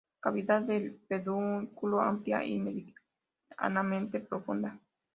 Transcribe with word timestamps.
Cavidad 0.19 0.63
del 0.63 0.95
pedúnculo: 1.07 2.01
Amplia 2.01 2.43
y 2.43 2.57
medianamente 2.57 4.19
profunda. 4.19 4.79